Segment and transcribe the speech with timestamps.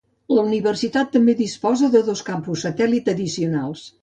[0.35, 3.87] La universitat també disposa de dos campus satèl·lit addicionals.